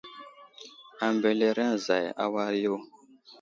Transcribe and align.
Ambelereŋ 1.07 1.71
zay 1.85 2.05
a 2.23 2.25
war 2.33 2.53
yo. 2.63 2.75